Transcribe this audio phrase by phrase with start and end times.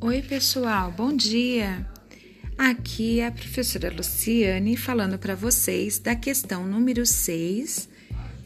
[0.00, 1.84] Oi, pessoal, bom dia!
[2.56, 7.88] Aqui é a professora Luciane falando para vocês da questão número 6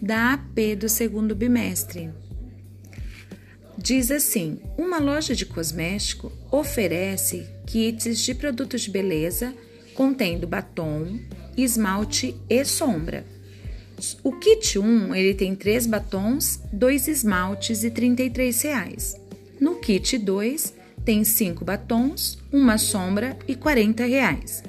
[0.01, 2.09] da AP do segundo bimestre.
[3.77, 9.55] Diz assim: uma loja de cosmético oferece kits de produtos de beleza
[9.95, 11.21] contendo batom,
[11.55, 13.27] esmalte e sombra.
[14.25, 19.15] O kit 1 ele tem três batons, dois esmaltes e 33 reais.
[19.61, 24.63] No kit 2 tem cinco batons, uma sombra e 40 reais.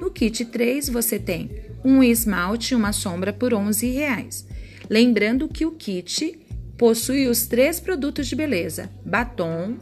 [0.00, 1.50] No kit 3 você tem
[1.84, 4.46] um esmalte e uma sombra por 11 reais.
[4.88, 6.38] Lembrando que o kit
[6.76, 9.76] possui os três produtos de beleza: batom,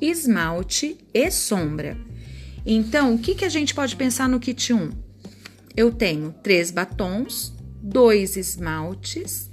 [0.00, 1.96] esmalte e sombra.
[2.64, 4.90] Então, o que, que a gente pode pensar no kit 1?
[5.76, 7.52] Eu tenho três batons,
[7.82, 9.50] dois esmaltes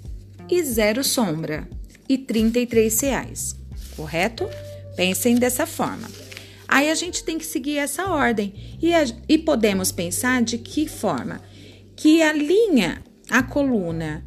[0.49, 1.68] e zero sombra
[2.07, 3.55] e 33 reais,
[3.96, 4.48] correto?
[4.95, 6.07] Pensem dessa forma.
[6.68, 10.87] Aí a gente tem que seguir essa ordem e, a, e podemos pensar de que
[10.87, 11.41] forma?
[11.95, 14.23] Que a linha, a coluna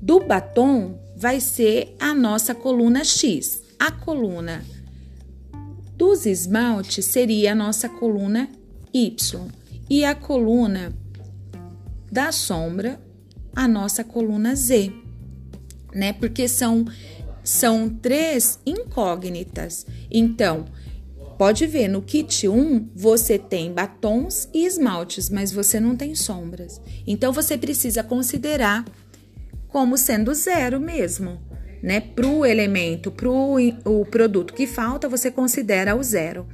[0.00, 3.62] do batom vai ser a nossa coluna X.
[3.78, 4.64] A coluna
[5.96, 8.48] dos esmaltes seria a nossa coluna
[8.92, 9.48] Y.
[9.88, 10.92] E a coluna
[12.10, 13.00] da sombra,
[13.54, 14.90] a nossa coluna Z,
[15.94, 16.12] né?
[16.12, 16.84] Porque são
[17.44, 19.86] são três incógnitas.
[20.10, 20.64] Então,
[21.38, 26.80] pode ver, no kit 1 você tem batons e esmaltes, mas você não tem sombras.
[27.06, 28.84] Então, você precisa considerar
[29.68, 31.38] como sendo zero mesmo,
[31.82, 32.00] né?
[32.00, 36.46] Para o elemento, para o produto que falta, você considera o zero.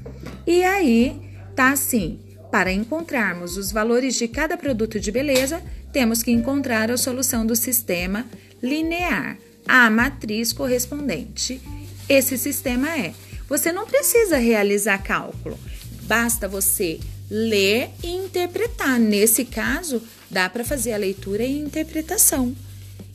[0.47, 1.21] E aí,
[1.55, 2.19] tá assim.
[2.51, 7.55] Para encontrarmos os valores de cada produto de beleza, temos que encontrar a solução do
[7.55, 8.27] sistema
[8.61, 11.61] linear a matriz correspondente.
[12.09, 13.15] Esse sistema é.
[13.49, 15.59] Você não precisa realizar cálculo,
[16.03, 17.01] basta você
[17.31, 18.99] ler e interpretar.
[18.99, 22.55] Nesse caso, dá para fazer a leitura e interpretação.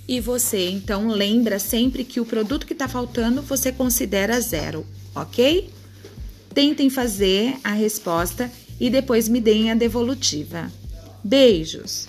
[0.08, 4.86] E você então lembra sempre que o produto que está faltando você considera zero,
[5.16, 5.70] ok?
[6.54, 10.72] Tentem fazer a resposta e depois me deem a devolutiva.
[11.24, 12.08] Beijos!